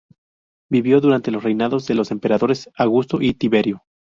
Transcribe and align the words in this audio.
Vivió 0.71 0.99
durante 0.99 1.29
los 1.29 1.43
reinados 1.43 1.85
de 1.85 1.93
los 1.93 2.09
emperadores 2.09 2.67
Augusto 2.75 3.19
y 3.21 3.35
Tiberio. 3.35 3.83